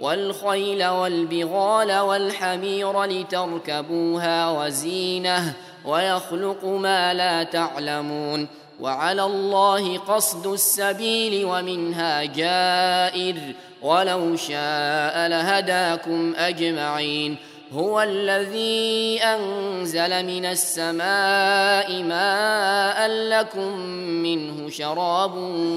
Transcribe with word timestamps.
والخيل 0.00 0.86
والبغال 0.86 1.98
والحمير 1.98 3.04
لتركبوها 3.04 4.50
وزينة 4.50 5.52
ويخلق 5.84 6.64
ما 6.64 7.14
لا 7.14 7.42
تعلمون 7.42 8.48
وعلى 8.80 9.24
الله 9.24 9.98
قصد 9.98 10.46
السبيل 10.46 11.44
ومنها 11.44 12.24
جائر 12.24 13.36
ولو 13.82 14.36
شاء 14.36 15.28
لهداكم 15.28 16.34
أجمعين 16.36 17.36
هو 17.72 18.02
الذي 18.02 19.20
أنزل 19.22 20.26
من 20.26 20.46
السماء 20.46 22.02
ماء 22.02 23.08
لكم 23.08 23.78
منه 23.98 24.70
شراب 24.70 25.32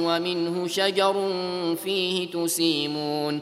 ومنه 0.05 0.67
شجر 0.67 1.31
فيه 1.83 2.31
تسيمون 2.31 3.41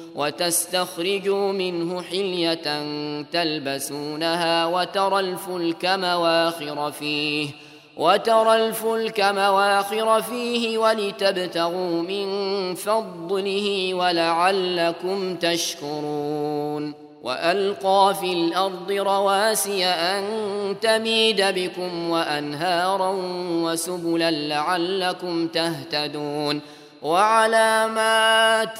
وتستخرجوا 0.15 1.51
منه 1.51 2.01
حلية 2.01 2.83
تلبسونها 3.31 4.65
وترى 4.65 5.19
الفلك 5.19 5.85
مواخر 5.85 6.91
فيه 6.91 7.49
وترى 7.97 8.55
الفلك 8.55 9.19
مواخر 9.19 10.21
فيه 10.21 10.77
ولتبتغوا 10.77 12.01
من 12.01 12.27
فضله 12.75 13.93
ولعلكم 13.93 15.35
تشكرون. 15.35 16.93
وألقى 17.23 18.15
في 18.21 18.33
الأرض 18.33 18.91
رواسي 18.91 19.85
أن 19.85 20.23
تميد 20.81 21.41
بكم 21.41 22.09
وأنهارا 22.09 23.15
وسبلا 23.49 24.31
لعلكم 24.31 25.47
تهتدون. 25.47 26.61
وعلامات 27.01 28.79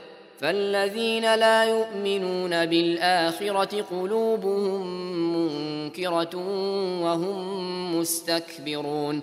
فالذين 0.41 1.35
لا 1.35 1.63
يؤمنون 1.63 2.65
بالاخره 2.65 3.81
قلوبهم 3.91 4.87
منكره 5.35 6.35
وهم 7.03 7.99
مستكبرون 7.99 9.21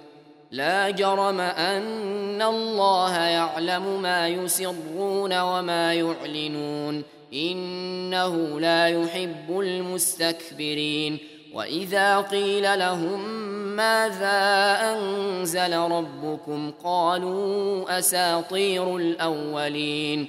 لا 0.51 0.91
جرم 0.91 1.41
ان 1.41 2.43
الله 2.43 3.17
يعلم 3.17 4.03
ما 4.03 4.29
يسرون 4.29 5.41
وما 5.41 5.95
يعلنون 5.95 7.03
انه 7.33 8.61
لا 8.61 8.87
يحب 8.89 9.61
المستكبرين 9.61 11.19
واذا 11.55 12.21
قيل 12.21 12.79
لهم 12.79 13.29
ماذا 13.77 14.79
انزل 14.93 15.77
ربكم 15.79 16.73
قالوا 16.85 17.99
اساطير 17.99 18.97
الاولين 18.97 20.29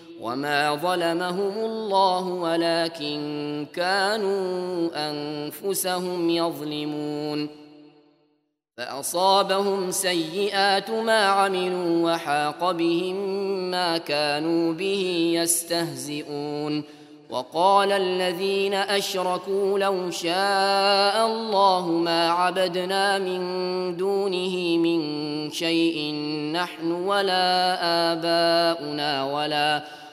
وما 0.21 0.75
ظلمهم 0.75 1.53
الله 1.57 2.27
ولكن 2.27 3.67
كانوا 3.73 4.89
انفسهم 5.09 6.29
يظلمون 6.29 7.49
فاصابهم 8.77 9.91
سيئات 9.91 10.89
ما 10.89 11.25
عملوا 11.25 12.13
وحاق 12.13 12.71
بهم 12.71 13.15
ما 13.71 13.97
كانوا 13.97 14.73
به 14.73 15.31
يستهزئون 15.35 16.83
وقال 17.29 17.91
الذين 17.91 18.73
اشركوا 18.73 19.79
لو 19.79 20.11
شاء 20.11 21.27
الله 21.27 21.87
ما 21.87 22.29
عبدنا 22.29 23.19
من 23.19 23.41
دونه 23.97 24.77
من 24.77 25.01
شيء 25.51 26.13
نحن 26.53 26.91
ولا 26.91 27.77
اباؤنا 28.13 29.23
ولا 29.33 30.00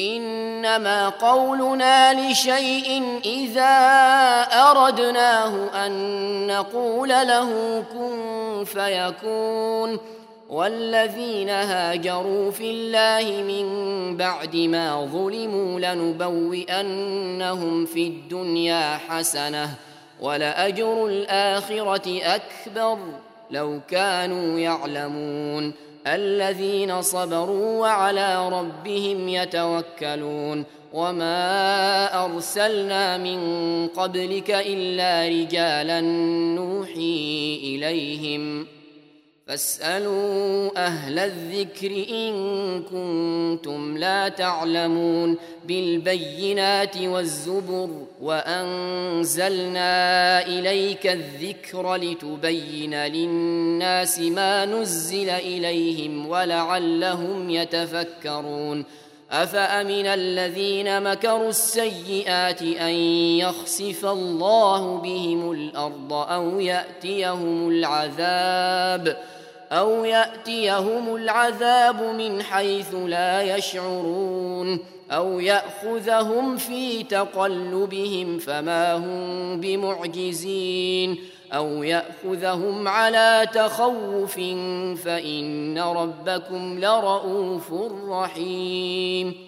إنما 0.00 1.08
قولنا 1.08 2.30
لشيء 2.30 3.20
إذا 3.24 3.76
أردناه 4.42 5.86
أن 5.86 6.46
نقول 6.46 7.08
له 7.08 7.82
كن 7.92 8.64
فيكون. 8.64 9.98
والذين 10.48 11.48
هاجروا 11.48 12.50
في 12.50 12.70
الله 12.70 13.42
من 13.42 13.66
بعد 14.16 14.56
ما 14.56 15.08
ظلموا 15.12 15.80
لنبوئنهم 15.80 17.86
في 17.86 18.06
الدنيا 18.06 18.98
حسنة 19.08 19.70
ولأجر 20.20 21.06
الآخرة 21.06 22.20
أكبر. 22.22 22.98
لو 23.50 23.80
كانوا 23.90 24.58
يعلمون. 24.58 25.87
الذين 26.14 27.02
صبروا 27.02 27.80
وعلى 27.80 28.48
ربهم 28.48 29.28
يتوكلون 29.28 30.64
وما 30.92 32.24
أرسلنا 32.24 33.18
من 33.18 33.40
قبلك 33.88 34.50
إلا 34.50 35.28
رجالا 35.28 36.00
نوحي 36.54 37.60
إليهم 37.64 38.66
فاسألوا 39.48 40.70
أهل 40.86 41.18
الذكر 41.18 41.90
إن 42.10 42.32
كنتم 42.82 43.98
لا 43.98 44.28
تعلمون 44.28 45.36
بالبينات 45.64 46.96
والزبر 46.96 47.88
وأنزلنا 48.20 49.86
إليك 50.46 51.06
الذكر 51.06 51.96
لتبين 51.96 52.94
للناس 52.94 54.20
ما 54.20 54.64
نزل 54.64 55.30
إليهم 55.30 56.26
ولعلهم 56.26 57.50
يتفكرون 57.50 58.84
أفأمن 59.30 60.06
الذين 60.06 61.02
مكروا 61.02 61.48
السيئات 61.48 62.62
أن 62.62 62.94
يخسف 63.38 64.06
الله 64.06 64.96
بهم 64.96 65.52
الأرض 65.52 66.12
أو 66.12 66.60
يأتيهم 66.60 67.68
العذاب 67.68 69.16
أو 69.72 70.04
يأتيهم 70.04 71.14
العذاب 71.16 72.02
من 72.02 72.42
حيث 72.42 72.94
لا 72.94 73.56
يشعرون 73.56 74.78
أو 75.10 75.40
يأخذهم 75.40 76.56
في 76.56 77.02
تقلبهم 77.02 78.38
فما 78.38 78.96
هم 78.96 79.60
بمعجزين 79.60 81.18
أو 81.52 81.82
يأخذهم 81.82 82.88
على 82.88 83.46
تخوف 83.54 84.34
فإن 85.04 85.78
ربكم 85.78 86.78
لرؤوف 86.80 87.72
رحيم 88.08 89.47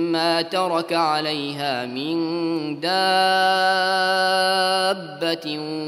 ما 0.11 0.41
ترك 0.41 0.93
عليها 0.93 1.85
من 1.85 2.79
دابة 2.79 2.91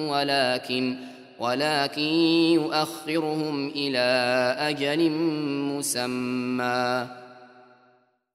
ولكن 0.10 1.13
ولكن 1.39 2.01
يؤخرهم 2.53 3.68
إلى 3.68 4.00
أجل 4.60 5.12
مسمى. 5.75 7.08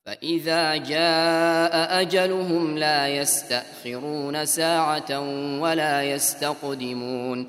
فإذا 0.07 0.76
جاء 0.76 2.00
أجلهم 2.00 2.78
لا 2.78 3.09
يستأخرون 3.09 4.45
ساعة 4.45 5.21
ولا 5.61 6.02
يستقدمون. 6.02 7.49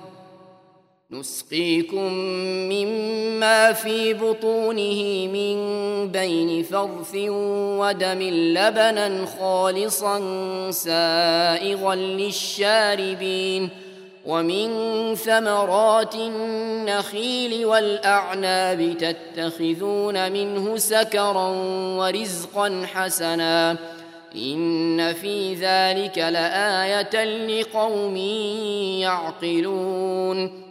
نسقيكم 1.13 2.13
مما 2.71 3.73
في 3.73 4.13
بطونه 4.13 5.27
من 5.27 5.57
بين 6.11 6.63
فرث 6.63 7.15
ودم 7.79 8.21
لبنا 8.21 9.25
خالصا 9.39 10.21
سائغا 10.71 11.95
للشاربين 11.95 13.69
ومن 14.25 14.69
ثمرات 15.15 16.15
النخيل 16.15 17.65
والأعناب 17.65 18.97
تتخذون 18.97 20.31
منه 20.31 20.77
سكرا 20.77 21.49
ورزقا 21.97 22.85
حسنا. 22.93 23.77
إن 24.35 25.13
في 25.13 25.53
ذلك 25.53 26.17
لآية 26.17 27.23
لقوم 27.23 28.17
يعقلون. 28.97 30.70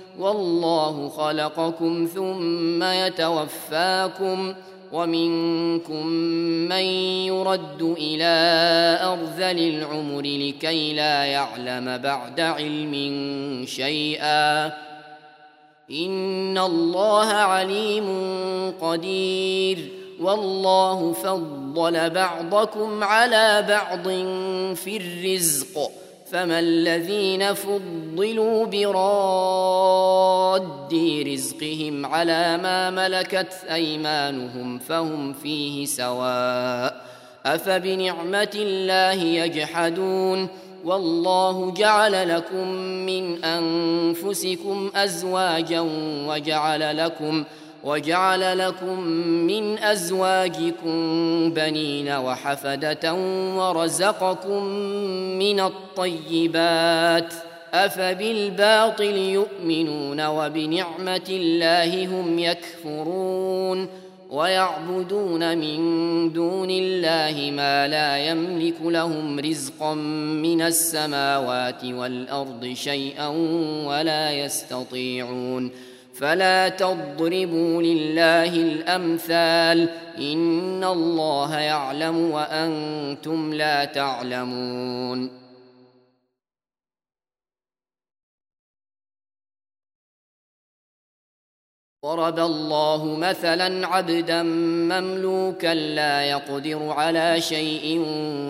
والله 0.19 1.09
خلقكم 1.09 2.07
ثم 2.15 2.83
يتوفاكم 2.83 4.53
ومنكم 4.91 6.07
من 6.67 6.83
يرد 7.25 7.95
إلى 7.97 8.25
ارذل 9.03 9.59
العمر 9.59 10.21
لكي 10.21 10.93
لا 10.93 11.25
يعلم 11.25 11.97
بعد 11.97 12.39
علم 12.39 12.93
شيئا. 13.67 14.65
إن 15.91 16.57
الله 16.57 17.27
عليم 17.27 18.07
قدير. 18.81 19.91
والله 20.19 21.13
فضل 21.13 22.09
بعضكم 22.09 23.03
على 23.03 23.65
بعض 23.69 24.03
في 24.75 24.97
الرزق. 24.97 25.91
فما 26.31 26.59
الذين 26.59 27.53
فضلوا 27.53 28.65
براد 28.65 30.23
رزقهم 31.27 32.05
على 32.05 32.57
ما 32.57 32.89
ملكت 32.89 33.53
أيمانهم 33.71 34.79
فهم 34.79 35.33
فيه 35.33 35.85
سواء 35.85 37.01
أفبنعمة 37.45 38.51
الله 38.55 39.23
يجحدون 39.23 40.47
والله 40.85 41.71
جعل 41.71 42.29
لكم 42.35 42.67
من 43.05 43.43
أنفسكم 43.43 44.91
أزواجا 44.95 45.79
وجعل 46.27 46.97
لكم 46.97 47.43
وجعل 47.83 48.57
لكم 48.57 48.99
من 49.47 49.79
أزواجكم 49.79 50.93
بنين 51.53 52.09
وحفدة 52.09 53.13
ورزقكم 53.57 54.63
من 55.39 55.59
الطيبات 55.59 57.33
أفبالباطل 57.73 59.17
يؤمنون 59.17 60.25
وبنعمة 60.25 61.27
الله 61.29 62.05
هم 62.05 62.39
يكفرون 62.39 63.87
ويعبدون 64.29 65.57
من 65.57 65.79
دون 66.33 66.69
الله 66.71 67.51
ما 67.51 67.87
لا 67.87 68.17
يملك 68.17 68.75
لهم 68.81 69.39
رزقا 69.39 69.93
من 70.43 70.61
السماوات 70.61 71.85
والأرض 71.85 72.73
شيئا 72.73 73.27
ولا 73.87 74.31
يستطيعون 74.31 75.71
فلا 76.13 76.69
تضربوا 76.69 77.81
لله 77.81 78.55
الأمثال 78.55 79.89
إن 80.17 80.83
الله 80.83 81.59
يعلم 81.59 82.31
وأنتم 82.31 83.53
لا 83.53 83.85
تعلمون. 83.85 85.41
ضرب 92.05 92.39
الله 92.39 93.05
مثلا 93.05 93.87
عبدا 93.87 94.43
مملوكا 94.43 95.73
لا 95.73 96.21
يقدر 96.21 96.89
على 96.89 97.41
شيء 97.41 97.99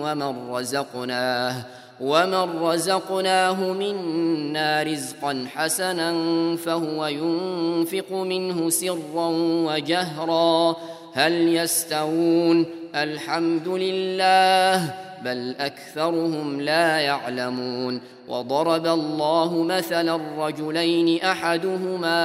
ومن 0.02 0.50
رزقناه. 0.50 1.81
ومن 2.02 2.62
رزقناه 2.62 3.60
منا 3.72 4.82
رزقا 4.82 5.46
حسنا 5.54 6.12
فهو 6.56 7.06
ينفق 7.06 8.12
منه 8.12 8.70
سرا 8.70 9.28
وجهرا 9.66 10.76
هل 11.12 11.32
يستوون 11.32 12.66
الحمد 12.94 13.68
لله 13.68 14.94
بل 15.24 15.54
اكثرهم 15.60 16.60
لا 16.60 16.98
يعلمون 16.98 18.00
وضرب 18.28 18.86
الله 18.86 19.62
مثلا 19.62 20.14
الرجلين 20.14 21.22
احدهما 21.22 22.20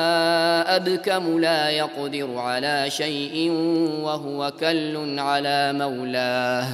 ابكم 0.75 1.39
لا 1.39 1.69
يقدر 1.69 2.37
على 2.37 2.85
شيء 2.89 3.51
وهو 4.01 4.51
كل 4.59 5.19
على 5.19 5.73
مولاه 5.73 6.67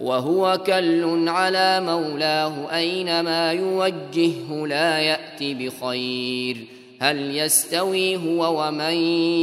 وهو 0.00 0.60
كل 0.66 1.28
على 1.28 1.80
مولاه 1.80 2.76
اينما 2.76 3.52
يوجهه 3.52 4.66
لا 4.66 4.98
يأت 4.98 5.42
بخير. 5.42 6.56
هل 7.00 7.36
يستوي 7.36 8.16
هو 8.16 8.62
ومن 8.62 8.94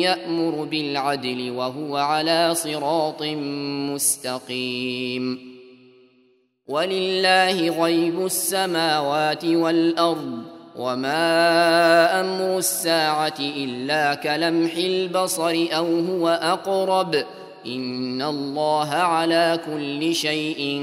يأمر 0.01 0.63
بالعدل 0.63 1.51
وهو 1.51 1.97
على 1.97 2.55
صراط 2.55 3.23
مستقيم. 3.93 5.55
ولله 6.67 7.83
غيب 7.83 8.25
السماوات 8.25 9.45
والأرض 9.45 10.41
وما 10.75 12.21
أمر 12.21 12.57
الساعة 12.57 13.39
إلا 13.39 14.15
كلمح 14.15 14.75
البصر 14.75 15.67
أو 15.71 15.99
هو 15.99 16.27
أقرب. 16.27 17.15
ان 17.65 18.21
الله 18.21 18.89
على 18.89 19.59
كل 19.65 20.15
شيء 20.15 20.81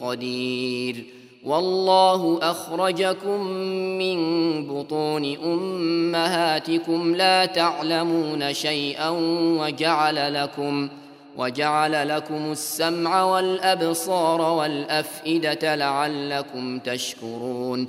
قدير. 0.00 1.04
والله 1.44 2.38
اخرجكم 2.42 3.40
من 3.98 4.18
بطون 4.66 5.36
امهاتكم 5.36 7.14
لا 7.14 7.44
تعلمون 7.44 8.54
شيئا 8.54 9.08
وجعل 9.60 10.34
لكم 10.34 10.88
وجعل 11.36 12.08
لكم 12.08 12.52
السمع 12.52 13.22
والابصار 13.24 14.40
والافئده 14.40 15.74
لعلكم 15.74 16.78
تشكرون. 16.78 17.88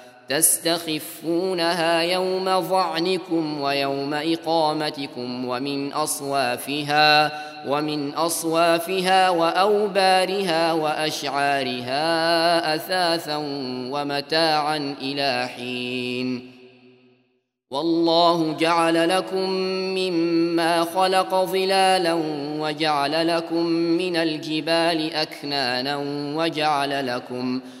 تستخفونها 0.31 2.01
يوم 2.01 2.61
ظعنكم 2.61 3.61
ويوم 3.61 4.13
إقامتكم 4.13 5.45
ومن 5.45 5.93
أصوافها 5.93 7.31
ومن 7.67 8.13
أصوافها 8.13 9.29
وأوبارها 9.29 10.73
وأشعارها 10.73 12.05
أثاثا 12.75 13.35
ومتاعا 13.91 14.95
إلى 15.01 15.49
حين. 15.55 16.51
والله 17.71 18.53
جعل 18.53 19.09
لكم 19.09 19.49
مما 19.99 20.83
خلق 20.83 21.35
ظلالا 21.35 22.13
وجعل 22.59 23.27
لكم 23.27 23.65
من 23.65 24.15
الجبال 24.15 25.13
أكنانا 25.13 25.97
وجعل 26.35 27.07
لكم 27.07 27.59
ۖ 27.59 27.80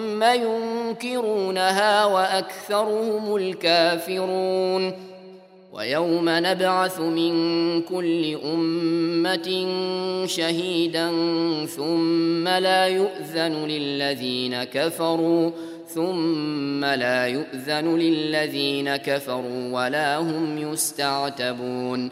ينكرونها 0.23 2.05
وأكثرهم 2.05 3.35
الكافرون 3.35 5.11
ويوم 5.73 6.25
نبعث 6.29 6.99
من 6.99 7.33
كل 7.81 8.37
أمة 8.45 9.67
شهيدا 10.25 11.11
ثم 11.65 12.47
لا 12.47 12.87
يؤذن 12.87 13.65
للذين 13.67 14.63
كفروا 14.63 15.51
ثم 15.87 16.85
لا 16.85 17.27
يؤذن 17.27 17.97
للذين 17.97 18.95
كفروا 18.95 19.71
ولا 19.71 20.17
هم 20.17 20.57
يستعتبون 20.57 22.11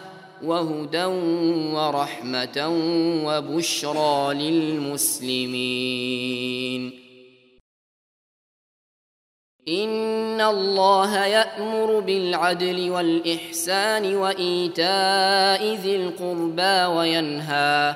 وهدى 0.43 1.05
ورحمة 1.75 2.69
وبشرى 3.25 4.33
للمسلمين. 4.33 5.51
إن 9.67 10.41
الله 10.41 11.25
يأمر 11.25 11.99
بالعدل 11.99 12.89
والإحسان 12.89 14.15
وإيتاء 14.15 15.75
ذي 15.75 15.95
القربى 15.95 16.85
وينهى 16.97 17.95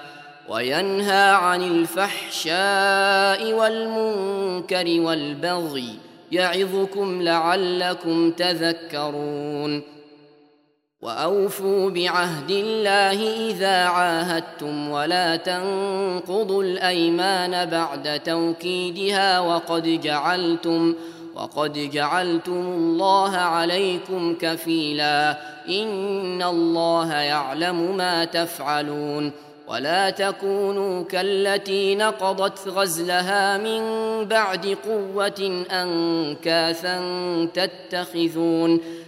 وينهى 0.50 1.32
عن 1.32 1.62
الفحشاء 1.64 3.54
والمنكر 3.54 5.02
والبغي 5.02 5.90
يعظكم 6.32 7.22
لعلكم 7.22 8.32
تذكرون. 8.32 9.95
وأوفوا 11.06 11.90
بعهد 11.90 12.52
الله 12.52 13.50
إذا 13.50 13.84
عاهدتم 13.84 14.90
ولا 14.90 15.36
تنقضوا 15.36 16.64
الأيمان 16.64 17.66
بعد 17.66 18.20
توكيدها 18.20 19.40
وقد 19.40 19.84
جعلتم 19.84 20.96
وقد 21.36 21.74
جعلتم 21.74 22.54
الله 22.54 23.36
عليكم 23.36 24.36
كفيلا 24.42 25.38
إن 25.70 26.44
الله 26.44 27.14
يعلم 27.14 27.98
ما 27.98 28.26
تفعلون 28.26 29.32
ولا 29.68 30.10
تكونوا 30.10 31.04
كالتي 31.04 31.96
نقضت 31.96 32.68
غزلها 32.68 33.58
من 33.58 33.82
بعد 34.26 34.78
قوة 34.88 35.66
أنكاثا 35.72 37.00
تتخذون 37.54 38.80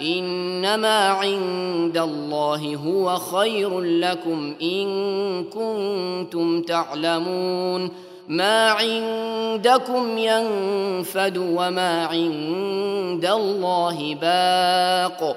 إنما 0.00 1.08
عند 1.08 1.98
الله 1.98 2.76
هو 2.76 3.16
خير 3.16 3.80
لكم 3.80 4.54
إن 4.62 5.44
كنتم 5.44 6.62
تعلمون. 6.62 7.90
ما 8.28 8.70
عندكم 8.70 10.18
ينفد 10.18 11.36
وما 11.38 12.04
عند 12.06 13.26
الله 13.26 14.14
باق. 14.14 15.36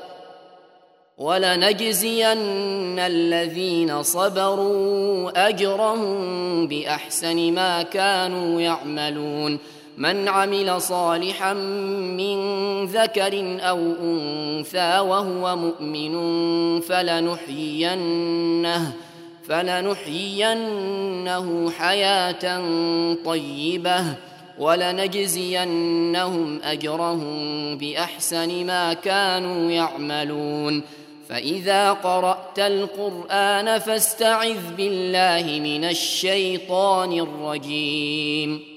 ولنجزين 1.18 3.00
الذين 3.00 4.04
صبروا 4.04 5.50
أجرهم 5.50 6.68
بأحسن 6.68 7.54
ما 7.54 7.82
كانوا 7.82 8.62
يعملون. 8.62 9.60
من 9.98 10.28
عمل 10.28 10.82
صالحا 10.82 11.54
من 11.54 12.38
ذكر 12.86 13.60
أو 13.62 13.94
أنثى 14.04 15.00
وهو 15.00 15.56
مؤمن 15.56 16.12
فلنحيينه 16.82 18.32
فلنحيينه 19.48 20.92
حياة 21.72 22.62
طيبة 23.26 24.06
ولنجزينهم 24.60 25.82
أجرهم 26.64 27.78
بأحسن 27.78 28.66
ما 28.66 28.94
كانوا 28.94 29.72
يعملون. 29.72 30.84
فإذا 31.30 31.92
قرأت 31.92 32.60
القرآن 32.60 33.80
فاستعذ 33.80 34.76
بالله 34.78 35.60
من 35.60 35.84
الشيطان 35.84 37.20
الرجيم. 37.20 38.71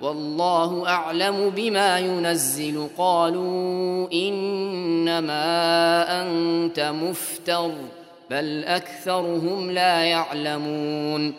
والله 0.00 0.88
أعلم 0.88 1.50
بما 1.50 1.98
ينزل. 1.98 2.88
قالوا 2.98 4.12
إنما 4.12 5.42
أنت 6.22 6.80
مفتر 6.80 7.70
بل 8.30 8.64
أكثرهم 8.64 9.70
لا 9.70 10.04
يعلمون. 10.04 11.34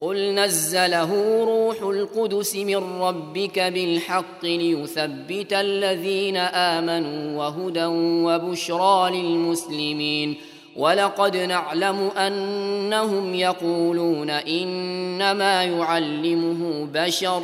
قل 0.00 0.34
نزله 0.34 1.44
روح 1.44 1.82
القدس 1.82 2.56
من 2.56 2.76
ربك 3.00 3.58
بالحق 3.58 4.44
ليثبت 4.44 5.52
الذين 5.52 6.36
آمنوا 6.36 7.38
وهدى 7.38 7.84
وبشرى 8.24 9.22
للمسلمين. 9.22 10.36
ولقد 10.76 11.36
نعلم 11.36 12.10
أنهم 12.18 13.34
يقولون 13.34 14.30
إنما 14.30 15.64
يعلمه 15.64 16.88
بشر 16.94 17.42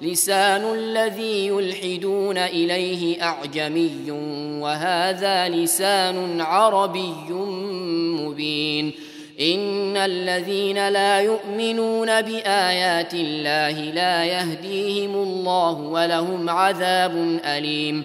لسان 0.00 0.74
الذي 0.74 1.46
يلحدون 1.46 2.38
إليه 2.38 3.22
أعجمي 3.22 4.10
وهذا 4.60 5.48
لسان 5.48 6.40
عربي 6.40 7.32
مبين 8.22 8.92
إن 9.40 9.96
الذين 9.96 10.88
لا 10.88 11.20
يؤمنون 11.20 12.22
بآيات 12.22 13.14
الله 13.14 13.70
لا 13.70 14.24
يهديهم 14.24 15.14
الله 15.14 15.72
ولهم 15.72 16.50
عذاب 16.50 17.40
أليم 17.44 18.04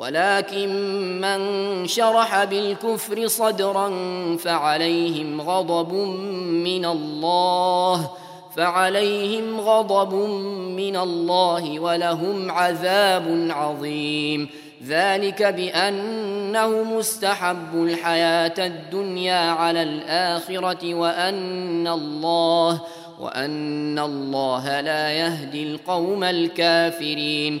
ولكن 0.00 0.70
من 1.20 1.40
شرح 1.86 2.44
بالكفر 2.44 3.26
صدرا 3.26 3.88
فعليهم 4.36 5.40
غضب 5.40 5.92
من 6.64 6.84
الله 6.84 8.10
فعليهم 8.56 9.60
غضب 9.60 10.14
من 10.76 10.96
الله 10.96 11.80
ولهم 11.80 12.50
عذاب 12.50 13.46
عظيم. 13.50 14.48
ذلك 14.86 15.42
بأنه 15.42 16.82
مستحب 16.82 17.74
الحياة 17.74 18.54
الدنيا 18.58 19.50
على 19.50 19.82
الآخرة 19.82 20.94
وأن 20.94 21.88
الله 21.88 22.80
وأن 23.20 23.98
الله 23.98 24.80
لا 24.80 25.10
يهدي 25.10 25.62
القوم 25.62 26.24
الكافرين. 26.24 27.60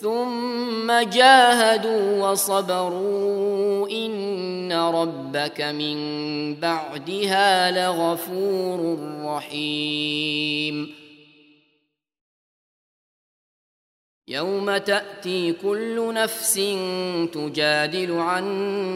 ثم 0.00 1.00
جاهدوا 1.00 2.30
وصبروا 2.30 3.88
إن 3.90 4.72
ربك 4.72 5.60
من 5.60 5.96
بعدها 6.54 7.70
لغفور 7.70 8.98
رحيم. 9.24 10.94
يوم 14.28 14.76
تأتي 14.76 15.52
كل 15.52 16.14
نفس 16.14 16.54
تجادل 17.32 18.12
عن 18.12 18.44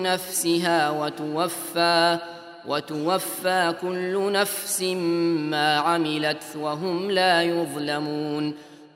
نفسها 0.02 0.90
وتوفى 0.90 2.18
وتوفى 2.66 3.74
كل 3.80 4.32
نفس 4.32 4.82
ما 5.50 5.76
عملت 5.76 6.44
وهم 6.56 7.10
لا 7.10 7.42
يظلمون. 7.42 8.69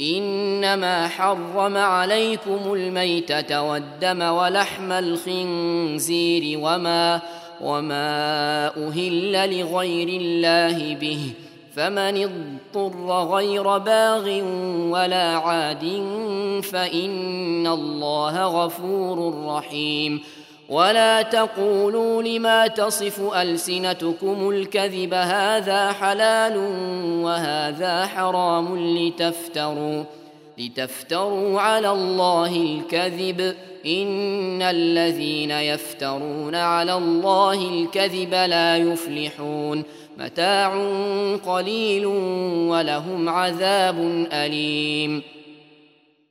إنما 0.00 1.08
حرم 1.08 1.76
عليكم 1.76 2.72
الميتة 2.72 3.62
والدم 3.62 4.22
ولحم 4.22 4.92
الخنزير 4.92 6.58
وما 6.58 7.20
وما 7.60 8.66
أهل 8.88 9.60
لغير 9.60 10.08
الله 10.08 10.94
به 10.94 11.32
فمن 11.76 12.30
اضطر 12.74 13.34
غير 13.34 13.78
باغ 13.78 14.42
ولا 14.90 15.36
عاد 15.36 15.84
فإن 16.62 17.66
الله 17.66 18.64
غفور 18.64 19.44
رحيم 19.46 20.20
ولا 20.70 21.22
تقولوا 21.22 22.22
لما 22.22 22.66
تصف 22.66 23.34
ألسنتكم 23.34 24.50
الكذب 24.50 25.14
هذا 25.14 25.92
حلال 25.92 26.56
وهذا 27.24 28.06
حرام 28.06 28.96
لتفتروا 28.96 30.04
لتفتروا 30.58 31.60
على 31.60 31.90
الله 31.90 32.56
الكذب. 32.56 33.54
إن 33.86 34.62
الذين 34.62 35.50
يفترون 35.50 36.54
على 36.54 36.94
الله 36.94 37.68
الكذب 37.68 38.34
لا 38.34 38.76
يفلحون. 38.76 39.82
متاع 40.18 40.74
قليل 41.46 42.06
ولهم 42.70 43.28
عذاب 43.28 44.26
أليم. 44.32 45.22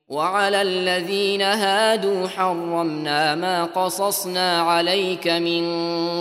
وعلى 0.09 0.61
الذين 0.61 1.41
هادوا 1.41 2.27
حرمنا 2.27 3.35
ما 3.35 3.63
قصصنا 3.63 4.61
عليك 4.61 5.27
من 5.27 5.63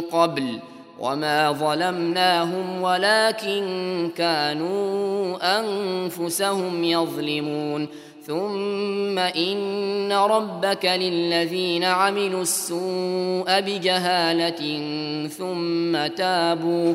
قبل 0.01 0.59
وما 1.01 1.53
ظلمناهم 1.53 2.83
ولكن 2.83 4.11
كانوا 4.17 5.39
أنفسهم 5.61 6.85
يظلمون. 6.85 7.89
ثم 8.29 9.19
إن 9.19 10.13
ربك 10.13 10.85
للذين 10.85 11.85
عملوا 11.85 12.43
السوء 12.43 13.61
بجهالة 13.61 14.63
ثم 15.29 16.07
تابوا 16.07 16.95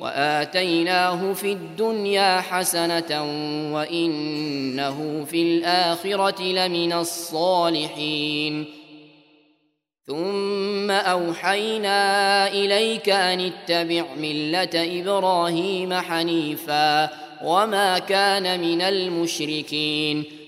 وآتيناه 0.00 1.32
في 1.32 1.52
الدنيا 1.52 2.40
حسنة 2.40 3.22
وإنه 3.74 5.24
في 5.24 5.42
الآخرة 5.42 6.42
لمن 6.42 6.92
الصالحين. 6.92 8.64
ثم 10.06 10.90
أوحينا 10.90 12.48
إليك 12.48 13.08
أن 13.08 13.40
اتبع 13.40 14.04
ملة 14.20 15.00
إبراهيم 15.00 15.94
حنيفا 15.94 17.10
وما 17.44 17.98
كان 17.98 18.60
من 18.60 18.82
المشركين. 18.82 20.24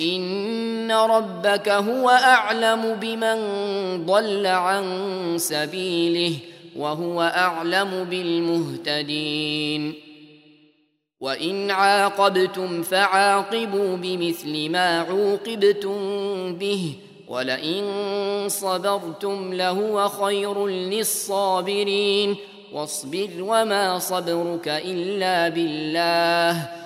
ان 0.00 0.92
ربك 0.92 1.68
هو 1.68 2.10
اعلم 2.10 2.96
بمن 3.00 3.36
ضل 4.06 4.46
عن 4.46 4.84
سبيله 5.38 6.36
وهو 6.76 7.22
اعلم 7.22 8.04
بالمهتدين 8.04 9.94
وان 11.20 11.70
عاقبتم 11.70 12.82
فعاقبوا 12.82 13.96
بمثل 13.96 14.70
ما 14.70 15.00
عوقبتم 15.00 15.98
به 16.56 16.92
ولئن 17.28 17.84
صبرتم 18.48 19.54
لهو 19.54 20.08
خير 20.08 20.66
للصابرين 20.66 22.36
واصبر 22.72 23.30
وما 23.40 23.98
صبرك 23.98 24.68
الا 24.68 25.48
بالله 25.48 26.85